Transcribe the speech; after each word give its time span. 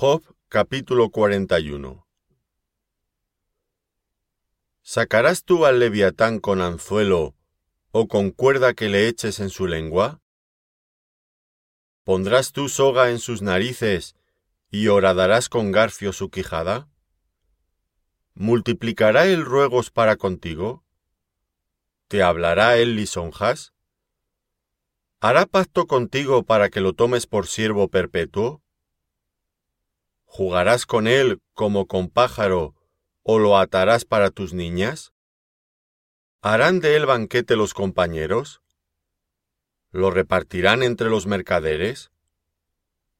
Job 0.00 0.22
capítulo 0.48 1.10
41 1.10 2.06
¿Sacarás 4.80 5.42
tú 5.42 5.66
al 5.66 5.80
leviatán 5.80 6.38
con 6.38 6.60
anzuelo 6.60 7.34
o 7.90 8.06
con 8.06 8.30
cuerda 8.30 8.74
que 8.74 8.88
le 8.88 9.08
eches 9.08 9.40
en 9.40 9.50
su 9.50 9.66
lengua? 9.66 10.20
¿Pondrás 12.04 12.52
tú 12.52 12.68
soga 12.68 13.10
en 13.10 13.18
sus 13.18 13.42
narices 13.42 14.14
y 14.70 14.86
horadarás 14.86 15.48
con 15.48 15.72
garfio 15.72 16.12
su 16.12 16.30
quijada? 16.30 16.88
¿Multiplicará 18.34 19.26
él 19.26 19.44
ruegos 19.44 19.90
para 19.90 20.14
contigo? 20.14 20.84
¿Te 22.06 22.22
hablará 22.22 22.76
él 22.76 22.94
lisonjas? 22.94 23.74
¿Hará 25.18 25.44
pacto 25.46 25.88
contigo 25.88 26.44
para 26.44 26.70
que 26.70 26.80
lo 26.80 26.92
tomes 26.92 27.26
por 27.26 27.48
siervo 27.48 27.88
perpetuo? 27.88 28.62
¿Jugarás 30.30 30.84
con 30.84 31.08
él 31.08 31.40
como 31.54 31.86
con 31.86 32.10
pájaro 32.10 32.74
o 33.22 33.38
lo 33.38 33.58
atarás 33.58 34.04
para 34.04 34.30
tus 34.30 34.52
niñas? 34.52 35.12
¿Harán 36.42 36.78
de 36.78 36.94
él 36.96 37.06
banquete 37.06 37.56
los 37.56 37.74
compañeros? 37.74 38.62
¿Lo 39.90 40.10
repartirán 40.10 40.82
entre 40.82 41.08
los 41.08 41.26
mercaderes? 41.26 42.12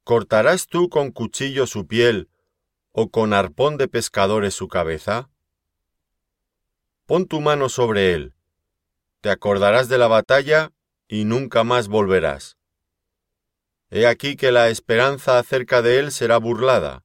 ¿Cortarás 0.04 0.66
tú 0.66 0.90
con 0.90 1.10
cuchillo 1.10 1.66
su 1.66 1.86
piel 1.86 2.28
o 2.92 3.10
con 3.10 3.32
arpón 3.32 3.78
de 3.78 3.88
pescadores 3.88 4.54
su 4.54 4.68
cabeza? 4.68 5.30
Pon 7.06 7.26
tu 7.26 7.40
mano 7.40 7.70
sobre 7.70 8.12
él, 8.12 8.34
te 9.22 9.30
acordarás 9.30 9.88
de 9.88 9.96
la 9.96 10.08
batalla 10.08 10.72
y 11.08 11.24
nunca 11.24 11.64
más 11.64 11.88
volverás. 11.88 12.57
He 13.90 14.06
aquí 14.06 14.36
que 14.36 14.52
la 14.52 14.68
esperanza 14.68 15.38
acerca 15.38 15.80
de 15.80 15.98
él 15.98 16.12
será 16.12 16.38
burlada, 16.38 17.04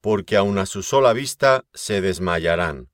porque 0.00 0.36
aun 0.36 0.58
a 0.58 0.66
su 0.66 0.82
sola 0.82 1.12
vista 1.12 1.64
se 1.72 2.00
desmayarán. 2.00 2.90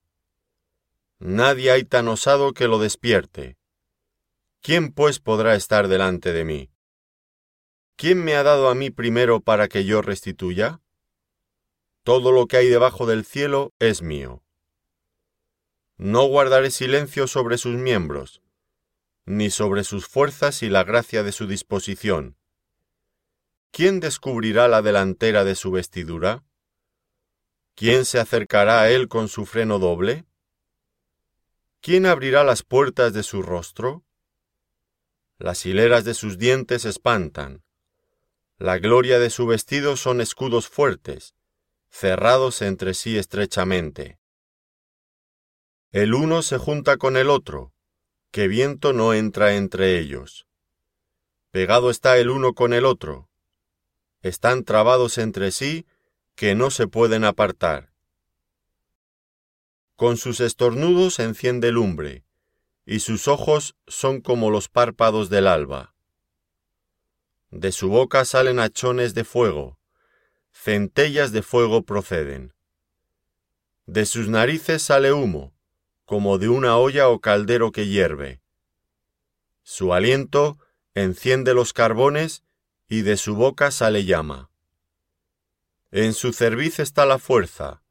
Nadie 1.17 1.71
hay 1.71 1.83
tan 1.83 2.07
osado 2.07 2.53
que 2.53 2.67
lo 2.67 2.79
despierte. 2.79 3.57
¿Quién 4.61 4.93
pues 4.93 5.19
podrá 5.19 5.55
estar 5.55 5.87
delante 5.87 6.33
de 6.33 6.45
mí? 6.45 6.71
¿Quién 7.95 8.23
me 8.23 8.35
ha 8.35 8.43
dado 8.43 8.69
a 8.69 8.75
mí 8.75 8.91
primero 8.91 9.41
para 9.41 9.67
que 9.67 9.83
yo 9.83 10.01
restituya? 10.01 10.81
Todo 12.03 12.31
lo 12.31 12.47
que 12.47 12.57
hay 12.57 12.67
debajo 12.69 13.05
del 13.05 13.25
cielo 13.25 13.73
es 13.79 14.01
mío. 14.01 14.43
No 15.97 16.25
guardaré 16.27 16.71
silencio 16.71 17.27
sobre 17.27 17.57
sus 17.57 17.75
miembros, 17.75 18.41
ni 19.25 19.49
sobre 19.49 19.83
sus 19.83 20.07
fuerzas 20.07 20.63
y 20.63 20.69
la 20.69 20.85
gracia 20.85 21.23
de 21.23 21.33
su 21.33 21.45
disposición. 21.45 22.38
¿Quién 23.71 23.99
descubrirá 23.99 24.67
la 24.67 24.81
delantera 24.81 25.43
de 25.43 25.55
su 25.55 25.71
vestidura? 25.71 26.43
¿Quién 27.75 28.05
se 28.05 28.19
acercará 28.19 28.81
a 28.81 28.89
él 28.89 29.07
con 29.07 29.29
su 29.29 29.45
freno 29.45 29.79
doble? 29.79 30.25
¿Quién 31.79 32.05
abrirá 32.05 32.43
las 32.43 32.63
puertas 32.63 33.13
de 33.13 33.23
su 33.23 33.41
rostro? 33.41 34.03
Las 35.37 35.65
hileras 35.65 36.03
de 36.03 36.13
sus 36.13 36.37
dientes 36.37 36.83
espantan. 36.83 37.63
La 38.57 38.77
gloria 38.79 39.19
de 39.19 39.29
su 39.29 39.47
vestido 39.47 39.95
son 39.95 40.19
escudos 40.19 40.67
fuertes, 40.67 41.35
cerrados 41.89 42.61
entre 42.61 42.93
sí 42.93 43.17
estrechamente. 43.17 44.19
El 45.91 46.13
uno 46.13 46.41
se 46.41 46.57
junta 46.57 46.97
con 46.97 47.15
el 47.15 47.29
otro, 47.29 47.73
que 48.31 48.49
viento 48.49 48.91
no 48.91 49.13
entra 49.13 49.55
entre 49.55 49.97
ellos. 49.97 50.47
Pegado 51.51 51.89
está 51.89 52.17
el 52.17 52.29
uno 52.29 52.53
con 52.53 52.73
el 52.73 52.83
otro. 52.83 53.28
Están 54.21 54.63
trabados 54.63 55.17
entre 55.17 55.51
sí 55.51 55.85
que 56.35 56.55
no 56.55 56.71
se 56.71 56.87
pueden 56.87 57.23
apartar. 57.23 57.91
Con 59.95 60.17
sus 60.17 60.39
estornudos 60.39 61.19
enciende 61.19 61.71
lumbre, 61.71 62.25
y 62.85 62.99
sus 62.99 63.27
ojos 63.27 63.75
son 63.87 64.21
como 64.21 64.49
los 64.49 64.67
párpados 64.67 65.29
del 65.29 65.47
alba. 65.47 65.93
De 67.51 67.71
su 67.71 67.89
boca 67.89 68.25
salen 68.25 68.59
hachones 68.59 69.13
de 69.13 69.23
fuego, 69.23 69.79
centellas 70.51 71.31
de 71.31 71.41
fuego 71.41 71.83
proceden. 71.83 72.53
De 73.85 74.05
sus 74.05 74.27
narices 74.27 74.83
sale 74.83 75.13
humo, 75.13 75.53
como 76.05 76.37
de 76.37 76.49
una 76.49 76.77
olla 76.77 77.09
o 77.09 77.21
caldero 77.21 77.71
que 77.71 77.87
hierve. 77.87 78.41
Su 79.63 79.93
aliento 79.93 80.57
enciende 80.93 81.53
los 81.53 81.73
carbones 81.73 82.43
y 82.89 83.03
de 83.03 83.15
su 83.17 83.35
boca 83.35 83.69
sale 83.69 84.03
llama. 84.03 84.49
En 85.91 86.13
su 86.13 86.33
cerviz 86.33 86.79
está 86.79 87.05
la 87.05 87.19
fuerza, 87.19 87.83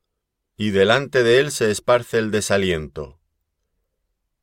y 0.56 0.70
delante 0.70 1.22
de 1.22 1.38
él 1.38 1.52
se 1.52 1.70
esparce 1.70 2.18
el 2.18 2.32
desaliento. 2.32 3.20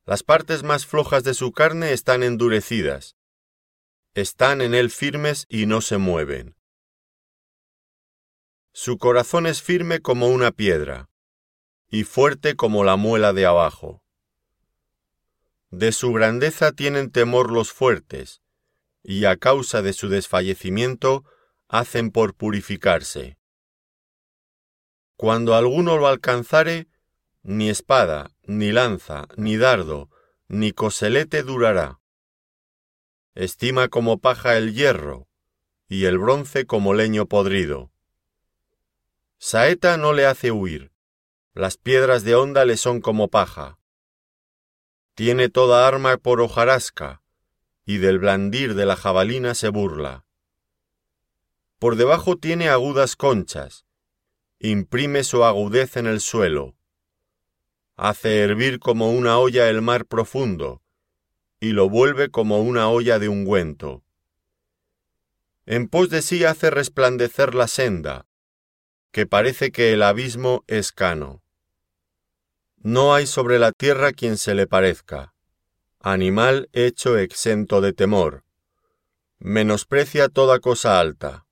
Las 0.06 0.22
partes 0.22 0.62
más 0.62 0.86
flojas 0.86 1.24
de 1.24 1.34
su 1.34 1.52
carne 1.52 1.92
están 1.92 2.22
endurecidas, 2.22 3.16
están 4.14 4.62
en 4.62 4.74
él 4.74 4.90
firmes 4.90 5.44
y 5.50 5.66
no 5.66 5.82
se 5.82 5.98
mueven. 5.98 6.56
Su 8.72 8.96
corazón 8.96 9.46
es 9.46 9.60
firme 9.60 10.00
como 10.00 10.28
una 10.28 10.52
piedra, 10.52 11.10
y 11.90 12.04
fuerte 12.04 12.56
como 12.56 12.82
la 12.82 12.96
muela 12.96 13.34
de 13.34 13.44
abajo. 13.44 14.02
De 15.70 15.92
su 15.92 16.12
grandeza 16.12 16.72
tienen 16.72 17.10
temor 17.10 17.52
los 17.52 17.72
fuertes, 17.72 18.40
y 19.08 19.24
a 19.24 19.36
causa 19.36 19.82
de 19.82 19.92
su 19.92 20.08
desfallecimiento 20.08 21.24
hacen 21.68 22.10
por 22.10 22.34
purificarse. 22.34 23.38
Cuando 25.14 25.54
alguno 25.54 25.96
lo 25.96 26.08
alcanzare, 26.08 26.88
ni 27.44 27.70
espada, 27.70 28.32
ni 28.42 28.72
lanza, 28.72 29.28
ni 29.36 29.56
dardo, 29.56 30.10
ni 30.48 30.72
coselete 30.72 31.44
durará. 31.44 32.00
Estima 33.36 33.86
como 33.86 34.18
paja 34.18 34.56
el 34.56 34.74
hierro, 34.74 35.28
y 35.88 36.06
el 36.06 36.18
bronce 36.18 36.66
como 36.66 36.92
leño 36.92 37.26
podrido. 37.26 37.92
Saeta 39.38 39.98
no 39.98 40.14
le 40.14 40.26
hace 40.26 40.50
huir, 40.50 40.90
las 41.54 41.76
piedras 41.76 42.24
de 42.24 42.34
onda 42.34 42.64
le 42.64 42.76
son 42.76 43.00
como 43.00 43.28
paja. 43.28 43.78
Tiene 45.14 45.48
toda 45.48 45.86
arma 45.86 46.16
por 46.16 46.40
hojarasca, 46.40 47.22
y 47.86 47.98
del 47.98 48.18
blandir 48.18 48.74
de 48.74 48.84
la 48.84 48.96
jabalina 48.96 49.54
se 49.54 49.68
burla. 49.68 50.26
Por 51.78 51.94
debajo 51.94 52.36
tiene 52.36 52.68
agudas 52.68 53.14
conchas, 53.14 53.86
imprime 54.58 55.22
su 55.22 55.44
agudez 55.44 55.96
en 55.96 56.06
el 56.06 56.20
suelo. 56.20 56.74
Hace 57.94 58.40
hervir 58.40 58.80
como 58.80 59.12
una 59.12 59.38
olla 59.38 59.70
el 59.70 59.82
mar 59.82 60.04
profundo, 60.04 60.82
y 61.60 61.70
lo 61.72 61.88
vuelve 61.88 62.28
como 62.28 62.60
una 62.60 62.88
olla 62.88 63.20
de 63.20 63.28
ungüento. 63.28 64.02
En 65.64 65.88
pos 65.88 66.10
de 66.10 66.22
sí 66.22 66.44
hace 66.44 66.70
resplandecer 66.70 67.54
la 67.54 67.68
senda, 67.68 68.26
que 69.12 69.26
parece 69.26 69.70
que 69.70 69.92
el 69.92 70.02
abismo 70.02 70.64
es 70.66 70.90
cano. 70.90 71.42
No 72.78 73.14
hay 73.14 73.26
sobre 73.26 73.58
la 73.58 73.70
tierra 73.70 74.12
quien 74.12 74.38
se 74.38 74.54
le 74.54 74.66
parezca, 74.66 75.35
animal 76.00 76.68
hecho 76.72 77.18
exento 77.18 77.80
de 77.80 77.92
temor. 77.92 78.44
Menosprecia 79.38 80.28
toda 80.28 80.60
cosa 80.60 81.00
alta. 81.00 81.46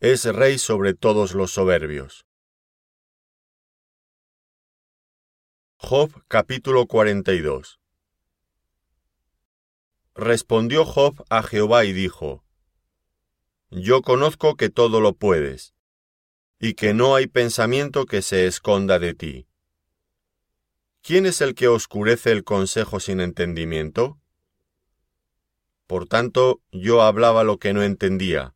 Es 0.00 0.24
rey 0.24 0.58
sobre 0.58 0.94
todos 0.94 1.34
los 1.34 1.52
soberbios. 1.52 2.26
Job 5.76 6.10
capítulo 6.28 6.86
42 6.86 7.80
Respondió 10.14 10.84
Job 10.84 11.24
a 11.30 11.42
Jehová 11.42 11.84
y 11.84 11.92
dijo, 11.92 12.44
Yo 13.70 14.02
conozco 14.02 14.56
que 14.56 14.68
todo 14.68 15.00
lo 15.00 15.14
puedes, 15.14 15.74
y 16.58 16.74
que 16.74 16.92
no 16.92 17.14
hay 17.14 17.26
pensamiento 17.26 18.04
que 18.04 18.20
se 18.20 18.46
esconda 18.46 18.98
de 18.98 19.14
ti. 19.14 19.49
¿Quién 21.02 21.24
es 21.24 21.40
el 21.40 21.54
que 21.54 21.68
oscurece 21.68 22.30
el 22.30 22.44
consejo 22.44 23.00
sin 23.00 23.20
entendimiento? 23.20 24.20
Por 25.86 26.06
tanto, 26.06 26.60
yo 26.70 27.02
hablaba 27.02 27.42
lo 27.42 27.58
que 27.58 27.72
no 27.72 27.82
entendía, 27.82 28.54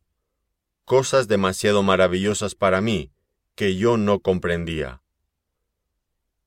cosas 0.85 1.27
demasiado 1.27 1.81
maravillosas 1.81 2.53
para 2.55 2.81
mí, 2.81 3.11
que 3.55 3.75
yo 3.75 3.97
no 3.97 4.19
comprendía. 4.19 5.01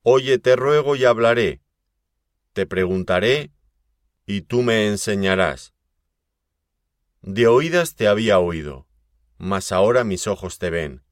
Oye, 0.02 0.38
te 0.38 0.54
ruego 0.54 0.94
y 0.94 1.04
hablaré, 1.04 1.60
te 2.52 2.64
preguntaré, 2.64 3.50
y 4.24 4.42
tú 4.42 4.62
me 4.62 4.86
enseñarás. 4.86 5.74
De 7.22 7.48
oídas 7.48 7.96
te 7.96 8.06
había 8.06 8.38
oído, 8.38 8.86
mas 9.36 9.72
ahora 9.72 10.04
mis 10.04 10.26
ojos 10.28 10.58
te 10.58 10.70
ven. 10.70 11.02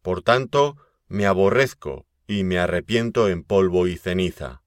Por 0.00 0.22
tanto, 0.22 0.76
me 1.06 1.26
aborrezco, 1.26 2.06
y 2.30 2.44
me 2.44 2.60
arrepiento 2.60 3.28
en 3.28 3.42
polvo 3.42 3.88
y 3.88 3.98
ceniza. 3.98 4.62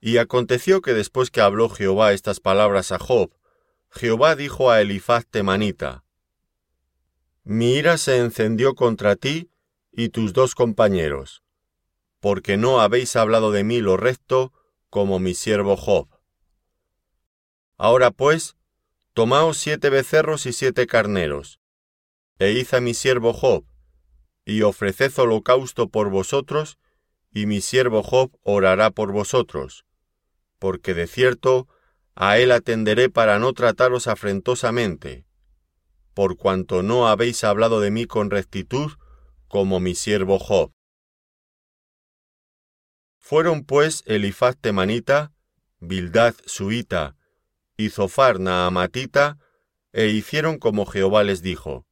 Y 0.00 0.16
aconteció 0.16 0.80
que 0.80 0.94
después 0.94 1.30
que 1.30 1.42
habló 1.42 1.68
Jehová 1.68 2.14
estas 2.14 2.40
palabras 2.40 2.90
a 2.90 2.98
Job, 2.98 3.30
Jehová 3.90 4.36
dijo 4.36 4.70
a 4.70 4.80
Elifaz 4.80 5.26
temanita, 5.26 6.02
mi 7.42 7.74
ira 7.74 7.98
se 7.98 8.16
encendió 8.16 8.74
contra 8.74 9.16
ti 9.16 9.50
y 9.92 10.08
tus 10.08 10.32
dos 10.32 10.54
compañeros, 10.54 11.42
porque 12.18 12.56
no 12.56 12.80
habéis 12.80 13.16
hablado 13.16 13.52
de 13.52 13.64
mí 13.64 13.82
lo 13.82 13.98
recto 13.98 14.54
como 14.88 15.18
mi 15.18 15.34
siervo 15.34 15.76
Job. 15.76 16.08
Ahora 17.76 18.12
pues, 18.12 18.56
tomaos 19.12 19.58
siete 19.58 19.90
becerros 19.90 20.46
y 20.46 20.54
siete 20.54 20.86
carneros, 20.86 21.60
e 22.38 22.52
id 22.52 22.72
a 22.72 22.80
mi 22.80 22.94
siervo 22.94 23.34
Job, 23.34 23.66
y 24.44 24.62
ofreced 24.62 25.12
holocausto 25.16 25.88
por 25.88 26.10
vosotros, 26.10 26.78
y 27.32 27.46
mi 27.46 27.60
siervo 27.60 28.02
Job 28.02 28.30
orará 28.42 28.90
por 28.90 29.12
vosotros, 29.12 29.84
porque 30.58 30.94
de 30.94 31.06
cierto 31.06 31.68
a 32.14 32.38
él 32.38 32.52
atenderé 32.52 33.10
para 33.10 33.38
no 33.38 33.52
trataros 33.52 34.06
afrentosamente, 34.06 35.26
por 36.14 36.36
cuanto 36.36 36.82
no 36.82 37.08
habéis 37.08 37.42
hablado 37.42 37.80
de 37.80 37.90
mí 37.90 38.06
con 38.06 38.30
rectitud, 38.30 38.92
como 39.48 39.80
mi 39.80 39.94
siervo 39.94 40.38
Job. 40.38 40.72
Fueron 43.18 43.64
pues 43.64 44.02
Elifaz 44.06 44.56
temanita, 44.56 45.32
Bildad 45.80 46.34
suita 46.46 47.16
y 47.76 47.90
Zofar 47.90 48.38
naamatita, 48.38 49.38
e 49.92 50.08
hicieron 50.08 50.58
como 50.58 50.86
Jehová 50.86 51.24
les 51.24 51.40
dijo. 51.40 51.86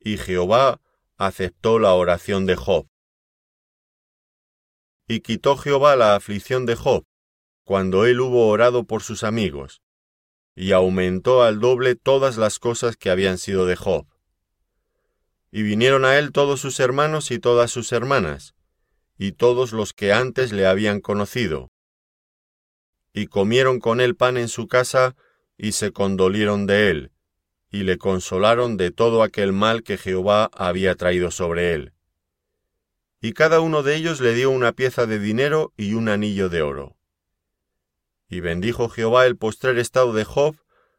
Y 0.00 0.18
Jehová 0.18 0.80
aceptó 1.18 1.80
la 1.80 1.94
oración 1.94 2.46
de 2.46 2.54
Job. 2.54 2.88
Y 5.08 5.20
quitó 5.20 5.56
Jehová 5.56 5.96
la 5.96 6.14
aflicción 6.14 6.64
de 6.64 6.76
Job, 6.76 7.04
cuando 7.64 8.06
él 8.06 8.20
hubo 8.20 8.46
orado 8.46 8.84
por 8.84 9.02
sus 9.02 9.24
amigos, 9.24 9.82
y 10.54 10.70
aumentó 10.70 11.42
al 11.42 11.58
doble 11.58 11.96
todas 11.96 12.36
las 12.36 12.60
cosas 12.60 12.96
que 12.96 13.10
habían 13.10 13.38
sido 13.38 13.66
de 13.66 13.74
Job. 13.74 14.06
Y 15.50 15.62
vinieron 15.62 16.04
a 16.04 16.18
él 16.18 16.30
todos 16.30 16.60
sus 16.60 16.78
hermanos 16.78 17.32
y 17.32 17.40
todas 17.40 17.72
sus 17.72 17.90
hermanas, 17.90 18.54
y 19.16 19.32
todos 19.32 19.72
los 19.72 19.92
que 19.92 20.12
antes 20.12 20.52
le 20.52 20.66
habían 20.66 21.00
conocido. 21.00 21.72
Y 23.12 23.26
comieron 23.26 23.80
con 23.80 24.00
él 24.00 24.14
pan 24.14 24.36
en 24.36 24.48
su 24.48 24.68
casa, 24.68 25.16
y 25.56 25.72
se 25.72 25.90
condolieron 25.90 26.66
de 26.66 26.90
él, 26.90 27.12
y 27.70 27.82
le 27.84 27.98
consolaron 27.98 28.76
de 28.76 28.90
todo 28.90 29.22
aquel 29.22 29.52
mal 29.52 29.82
que 29.82 29.98
Jehová 29.98 30.50
había 30.54 30.94
traído 30.94 31.30
sobre 31.30 31.74
él. 31.74 31.92
Y 33.20 33.32
cada 33.32 33.60
uno 33.60 33.82
de 33.82 33.96
ellos 33.96 34.20
le 34.20 34.34
dio 34.34 34.50
una 34.50 34.72
pieza 34.72 35.06
de 35.06 35.18
dinero 35.18 35.72
y 35.76 35.94
un 35.94 36.08
anillo 36.08 36.48
de 36.48 36.62
oro. 36.62 36.96
Y 38.28 38.40
bendijo 38.40 38.88
Jehová 38.88 39.26
el 39.26 39.36
postrer 39.36 39.78
estado 39.78 40.12
de 40.12 40.24
Job 40.24 40.56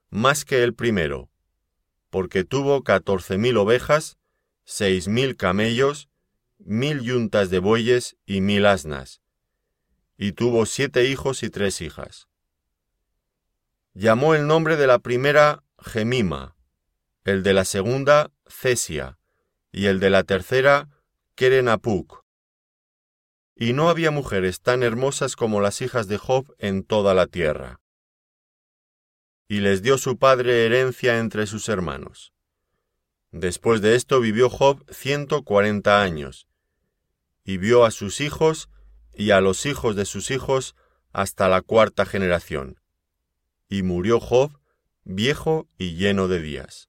más 0.10 0.46
que 0.46 0.64
el 0.64 0.74
primero, 0.74 1.30
porque 2.10 2.44
tuvo 2.44 2.84
catorce 2.84 3.38
mil 3.38 3.58
ovejas, 3.58 4.18
seis 4.64 5.08
mil 5.08 5.38
camellos, 5.38 6.10
mil 6.58 7.02
yuntas 7.02 7.50
de 7.50 7.60
bueyes 7.60 8.18
y 8.26 8.42
mil 8.42 8.66
asnas, 8.66 9.22
y 10.18 10.34
tuvo 10.34 10.66
siete 10.66 11.06
hijos 11.06 11.44
y 11.44 11.50
tres 11.50 11.82
hijas. 11.82 12.28
Llamó 13.94 14.36
el 14.36 14.48
nombre 14.48 14.76
de 14.76 14.88
la 14.88 15.00
primera 15.00 15.64
Gemima, 15.80 16.56
el 17.30 17.44
de 17.44 17.54
la 17.54 17.64
segunda 17.64 18.32
Cesia, 18.48 19.20
y 19.72 19.86
el 19.86 20.00
de 20.00 20.10
la 20.10 20.24
tercera 20.24 20.90
Kerenapuk. 21.36 22.26
Y 23.56 23.74
no 23.74 23.90
había 23.90 24.10
mujeres 24.10 24.62
tan 24.62 24.82
hermosas 24.82 25.36
como 25.36 25.62
las 25.62 25.82
hijas 25.82 26.08
de 26.08 26.18
Job 26.18 26.56
en 26.58 26.84
toda 26.84 27.14
la 27.14 27.28
tierra. 27.28 27.80
Y 29.48 29.60
les 29.60 29.84
dio 29.84 29.98
su 30.00 30.18
padre 30.18 30.66
herencia 30.66 31.20
entre 31.20 31.46
sus 31.46 31.70
hermanos. 31.70 32.34
Después 33.32 33.82
de 33.82 33.96
esto 33.96 34.20
vivió 34.20 34.50
Job 34.50 34.84
ciento 34.92 35.44
cuarenta 35.44 36.02
años, 36.02 36.48
y 37.44 37.58
vio 37.58 37.86
a 37.86 37.92
sus 37.92 38.22
hijos 38.22 38.70
y 39.14 39.32
a 39.32 39.40
los 39.40 39.68
hijos 39.68 39.96
de 39.96 40.06
sus 40.06 40.32
hijos 40.32 40.76
hasta 41.12 41.48
la 41.48 41.62
cuarta 41.62 42.06
generación. 42.06 42.80
Y 43.68 43.84
murió 43.84 44.20
Job 44.20 44.60
viejo 45.04 45.68
y 45.78 45.96
lleno 45.96 46.28
de 46.28 46.42
días. 46.42 46.89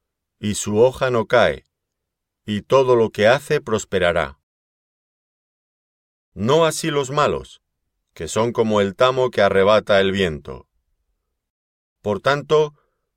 y 0.43 0.55
su 0.55 0.79
hoja 0.79 1.11
no 1.11 1.27
cae, 1.27 1.65
y 2.47 2.63
todo 2.63 2.95
lo 2.95 3.11
que 3.11 3.27
hace 3.27 3.61
prosperará. 3.61 4.39
No 6.33 6.65
así 6.65 6.89
los 6.89 7.11
malos, 7.11 7.61
que 8.15 8.27
son 8.27 8.51
como 8.51 8.81
el 8.81 8.95
tamo 8.95 9.29
que 9.29 9.43
arrebata 9.43 10.01
el 10.01 10.11
viento. 10.11 10.67
Por 12.01 12.21
tanto, 12.21 12.73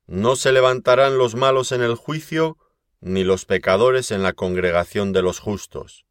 no 0.07 0.37
se 0.37 0.53
levantarán 0.53 1.17
los 1.17 1.35
malos 1.35 1.73
en 1.73 1.83
el 1.83 1.95
juicio, 1.95 2.59
ni 3.01 3.25
los 3.25 3.47
pecadores 3.47 4.11
en 4.11 4.23
la 4.23 4.35
congregación 4.35 5.15
de 5.15 5.23
los 5.23 5.41
justos. 5.41 6.05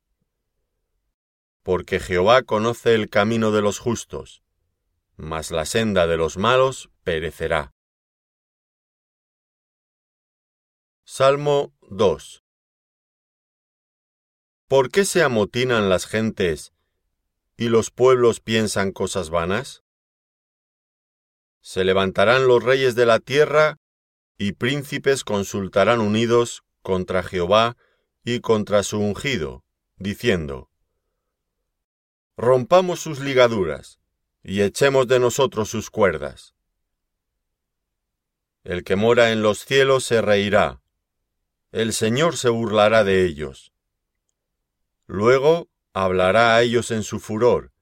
Porque 1.61 1.99
Jehová 1.99 2.41
conoce 2.41 2.95
el 2.95 3.07
camino 3.09 3.51
de 3.51 3.61
los 3.61 3.77
justos, 3.77 4.41
mas 5.15 5.51
la 5.51 5.65
senda 5.65 6.07
de 6.07 6.17
los 6.17 6.37
malos 6.37 6.89
perecerá. 7.03 7.75
Salmo 11.05 11.73
2 11.81 12.45
¿Por 14.69 14.89
qué 14.89 15.03
se 15.03 15.21
amotinan 15.21 15.89
las 15.89 16.05
gentes 16.05 16.71
y 17.57 17.67
los 17.67 17.91
pueblos 17.91 18.39
piensan 18.39 18.93
cosas 18.93 19.29
vanas? 19.29 19.83
Se 21.59 21.83
levantarán 21.83 22.47
los 22.47 22.63
reyes 22.63 22.95
de 22.95 23.05
la 23.05 23.19
tierra, 23.19 23.79
y 24.37 24.53
príncipes 24.53 25.25
consultarán 25.25 25.99
unidos 25.99 26.63
contra 26.81 27.21
Jehová 27.21 27.75
y 28.23 28.39
contra 28.39 28.81
su 28.81 28.99
ungido, 28.99 29.65
diciendo, 29.97 30.69
Rompamos 32.37 33.01
sus 33.01 33.19
ligaduras, 33.19 33.99
y 34.41 34.61
echemos 34.61 35.07
de 35.07 35.19
nosotros 35.19 35.69
sus 35.69 35.89
cuerdas. 35.89 36.55
El 38.63 38.85
que 38.85 38.95
mora 38.95 39.33
en 39.33 39.41
los 39.41 39.65
cielos 39.65 40.05
se 40.05 40.21
reirá, 40.21 40.82
el 41.73 41.91
Señor 41.91 42.37
se 42.37 42.47
burlará 42.47 43.03
de 43.03 43.25
ellos. 43.25 43.73
Luego 45.05 45.67
hablará 45.91 46.55
a 46.55 46.61
ellos 46.61 46.89
en 46.91 47.03
su 47.03 47.19
furor, 47.19 47.73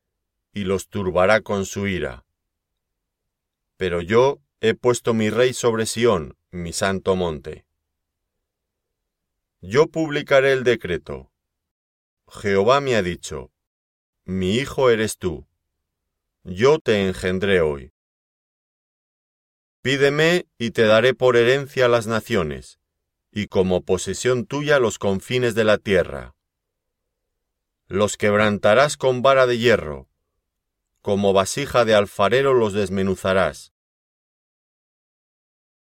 y 0.52 0.64
los 0.64 0.88
turbará 0.88 1.42
con 1.42 1.68
su 1.68 1.86
ira 1.86 2.26
pero 3.82 4.00
yo 4.00 4.40
he 4.60 4.76
puesto 4.76 5.16
mi 5.16 5.32
rey 5.32 5.56
sobre 5.56 5.88
Sión, 5.88 6.38
mi 6.52 6.72
santo 6.72 7.16
monte. 7.16 7.66
Yo 9.60 9.88
publicaré 9.88 10.54
el 10.54 10.64
decreto. 10.64 11.32
Jehová 12.28 12.80
me 12.80 12.96
ha 12.96 13.02
dicho, 13.02 13.52
mi 14.24 14.54
hijo 14.54 14.92
eres 14.92 15.18
tú. 15.18 15.48
Yo 16.44 16.78
te 16.78 17.08
engendré 17.08 17.62
hoy. 17.62 17.92
Pídeme 19.82 20.46
y 20.60 20.70
te 20.70 20.84
daré 20.84 21.16
por 21.16 21.36
herencia 21.36 21.88
las 21.88 22.06
naciones, 22.06 22.80
y 23.32 23.48
como 23.48 23.84
posesión 23.84 24.46
tuya 24.46 24.80
los 24.80 25.00
confines 25.00 25.56
de 25.56 25.64
la 25.64 25.78
tierra. 25.78 26.36
Los 27.88 28.18
quebrantarás 28.18 28.98
con 28.98 29.22
vara 29.22 29.48
de 29.48 29.58
hierro, 29.58 30.10
como 31.02 31.34
vasija 31.34 31.86
de 31.86 31.96
alfarero 31.96 32.54
los 32.54 32.74
desmenuzarás. 32.74 33.74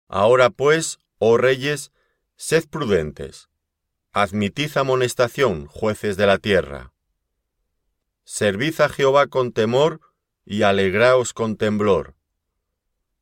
Ahora 0.09 0.51
pues, 0.51 0.99
oh 1.19 1.37
reyes, 1.37 1.93
sed 2.37 2.69
prudentes, 2.69 3.49
admitid 4.13 4.77
amonestación, 4.77 5.67
jueces 5.67 6.17
de 6.17 6.27
la 6.27 6.39
tierra. 6.39 6.93
Servid 8.25 8.81
a 8.81 8.89
Jehová 8.89 9.27
con 9.27 9.53
temor 9.53 10.01
y 10.45 10.63
alegraos 10.63 11.33
con 11.33 11.57
temblor. 11.57 12.15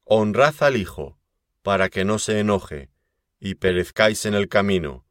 Honrad 0.05 0.55
al 0.61 0.77
Hijo, 0.77 1.19
para 1.63 1.89
que 1.89 2.05
no 2.05 2.19
se 2.19 2.41
enoje, 2.41 2.91
y 3.41 3.55
perezcáis 3.55 4.27
en 4.27 4.35
el 4.35 4.49
camino, 4.49 5.07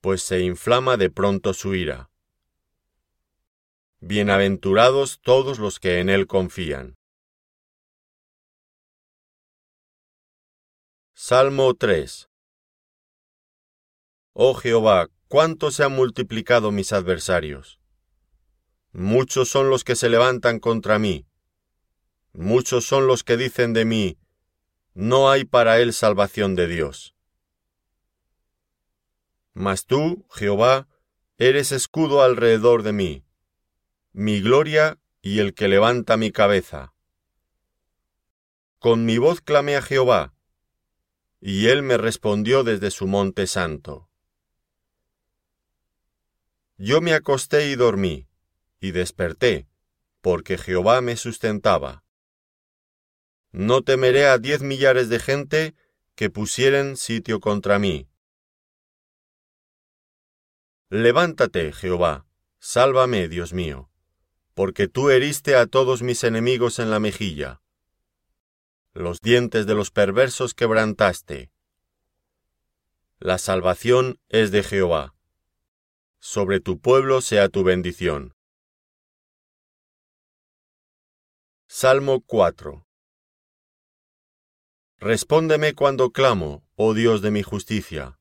pues 0.00 0.22
se 0.22 0.40
inflama 0.40 0.96
de 0.96 1.08
pronto 1.08 1.54
su 1.54 1.74
ira. 1.74 2.10
Bienaventurados 4.00 5.20
todos 5.20 5.60
los 5.60 5.78
que 5.78 6.00
en 6.00 6.08
Él 6.08 6.26
confían. 6.26 6.96
Salmo 11.14 11.74
3 11.74 12.28
Oh 14.32 14.54
Jehová, 14.54 15.08
cuánto 15.28 15.70
se 15.70 15.84
han 15.84 15.92
multiplicado 15.92 16.72
mis 16.72 16.92
adversarios. 16.92 17.78
Muchos 18.92 19.48
son 19.48 19.70
los 19.70 19.84
que 19.84 19.94
se 19.94 20.08
levantan 20.08 20.58
contra 20.58 20.98
mí. 20.98 21.26
Muchos 22.32 22.84
son 22.84 23.06
los 23.06 23.22
que 23.22 23.36
dicen 23.36 23.72
de 23.74 23.84
mí, 23.84 24.18
no 24.94 25.30
hay 25.30 25.44
para 25.44 25.78
él 25.78 25.92
salvación 25.92 26.56
de 26.56 26.66
Dios. 26.66 27.14
Mas 29.52 29.86
tú, 29.86 30.26
Jehová, 30.30 30.88
eres 31.38 31.72
escudo 31.72 32.22
alrededor 32.22 32.82
de 32.82 32.92
mí, 32.92 33.24
mi 34.12 34.40
gloria 34.40 34.98
y 35.22 35.38
el 35.38 35.54
que 35.54 35.68
levanta 35.68 36.16
mi 36.16 36.32
cabeza. 36.32 36.94
Con 38.78 39.04
mi 39.04 39.18
voz 39.18 39.40
clamé 39.40 39.76
a 39.76 39.82
Jehová, 39.82 40.34
y 41.40 41.68
él 41.68 41.82
me 41.82 41.96
respondió 41.96 42.64
desde 42.64 42.90
su 42.90 43.06
monte 43.06 43.46
santo. 43.46 44.08
Yo 46.76 47.00
me 47.00 47.12
acosté 47.12 47.70
y 47.70 47.74
dormí, 47.74 48.26
y 48.80 48.92
desperté, 48.92 49.68
porque 50.20 50.58
Jehová 50.58 51.00
me 51.00 51.16
sustentaba. 51.16 52.04
No 53.52 53.82
temeré 53.82 54.26
a 54.26 54.38
diez 54.38 54.62
millares 54.62 55.08
de 55.08 55.18
gente 55.18 55.74
que 56.14 56.30
pusieren 56.30 56.96
sitio 56.96 57.40
contra 57.40 57.78
mí. 57.78 58.08
Levántate, 60.92 61.72
Jehová, 61.72 62.26
sálvame, 62.58 63.28
Dios 63.28 63.52
mío, 63.52 63.88
porque 64.54 64.88
tú 64.88 65.10
heriste 65.10 65.54
a 65.54 65.66
todos 65.66 66.02
mis 66.02 66.24
enemigos 66.24 66.80
en 66.80 66.90
la 66.90 66.98
mejilla. 66.98 67.62
Los 68.92 69.20
dientes 69.20 69.66
de 69.66 69.76
los 69.76 69.92
perversos 69.92 70.52
quebrantaste. 70.52 71.52
La 73.20 73.38
salvación 73.38 74.18
es 74.28 74.50
de 74.50 74.64
Jehová. 74.64 75.14
Sobre 76.18 76.58
tu 76.58 76.80
pueblo 76.80 77.20
sea 77.20 77.48
tu 77.48 77.62
bendición. 77.62 78.34
Salmo 81.68 82.20
4 82.26 82.84
Respóndeme 84.98 85.74
cuando 85.74 86.10
clamo, 86.10 86.64
oh 86.74 86.94
Dios 86.94 87.22
de 87.22 87.30
mi 87.30 87.44
justicia. 87.44 88.19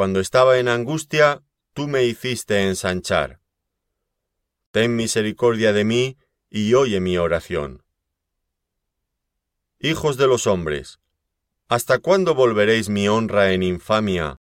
Cuando 0.00 0.20
estaba 0.20 0.58
en 0.58 0.68
angustia, 0.68 1.42
tú 1.74 1.86
me 1.86 2.04
hiciste 2.04 2.66
ensanchar. 2.66 3.38
Ten 4.70 4.96
misericordia 4.96 5.74
de 5.74 5.84
mí 5.84 6.16
y 6.48 6.72
oye 6.72 7.00
mi 7.00 7.18
oración. 7.18 7.84
Hijos 9.78 10.16
de 10.16 10.26
los 10.26 10.46
hombres, 10.46 11.00
¿hasta 11.68 11.98
cuándo 11.98 12.34
volveréis 12.34 12.88
mi 12.88 13.08
honra 13.08 13.52
en 13.52 13.62
infamia? 13.62 14.38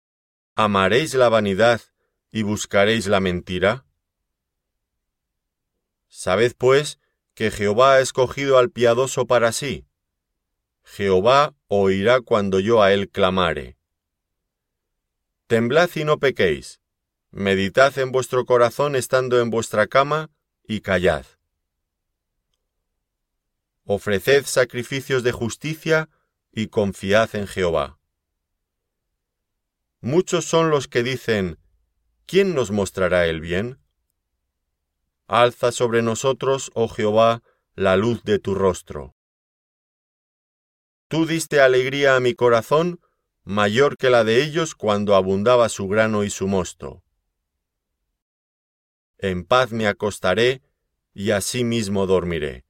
¿Amaréis 0.55 1.13
la 1.13 1.29
vanidad 1.29 1.83
y 2.31 2.45
buscaréis 2.45 3.07
la 3.07 3.21
mentira? 3.21 3.85
Sabed, 6.09 6.55
pues, 6.57 6.99
que 7.35 7.51
Jehová 7.51 7.97
ha 7.97 8.01
escogido 8.01 8.57
al 8.57 8.71
piadoso 8.71 9.27
para 9.27 9.53
sí 9.53 9.85
Jehová 10.83 11.55
oirá 11.69 12.23
cuando 12.23 12.59
yo 12.59 12.83
a 12.83 12.95
él 12.95 13.11
clamare. 13.11 13.77
Temblad 15.53 15.91
y 15.97 16.05
no 16.05 16.19
pequéis, 16.19 16.81
meditad 17.31 17.99
en 17.99 18.11
vuestro 18.11 18.47
corazón 18.47 18.97
estando 18.97 19.39
en 19.39 19.51
vuestra 19.51 19.87
cama, 19.87 20.31
y 20.67 20.81
callad. 20.81 21.27
Ofreced 23.85 24.47
sacrificios 24.47 25.23
de 25.23 25.33
justicia 25.33 26.09
y 26.53 26.69
confiad 26.69 27.37
en 27.37 27.47
Jehová. 27.47 27.99
Muchos 30.01 30.47
son 30.47 30.71
los 30.71 30.89
que 30.89 31.03
dicen, 31.03 31.59
¿quién 32.25 32.55
nos 32.55 32.71
mostrará 32.71 33.27
el 33.27 33.43
bien? 33.43 33.79
Alza 35.27 35.71
sobre 35.71 36.01
nosotros, 36.01 36.71
oh 36.73 36.89
Jehová, 36.89 37.43
la 37.75 37.99
luz 37.99 38.23
de 38.25 38.39
tu 38.39 38.55
rostro. 38.55 39.15
Tú 41.09 41.27
diste 41.27 41.61
alegría 41.61 42.17
a 42.17 42.21
mi 42.21 42.33
corazón 42.33 43.03
mayor 43.45 43.97
que 43.97 44.11
la 44.11 44.25
de 44.25 44.43
ellos 44.43 44.75
cuando 44.75 45.17
abundaba 45.17 45.69
su 45.69 45.89
grano 45.89 46.25
y 46.25 46.31
su 46.31 46.47
mosto. 46.47 47.03
En 49.19 49.45
paz 49.45 49.73
me 49.73 49.87
acostaré 49.87 50.63
y 51.15 51.31
así 51.31 51.65
mismo 51.65 52.07
dormiré, 52.07 52.65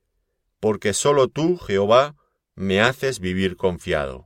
porque 0.60 0.92
solo 0.92 1.28
tú, 1.28 1.58
Jehová, 1.58 2.14
me 2.54 2.80
haces 2.80 3.20
vivir 3.20 3.56
confiado. 3.56 4.20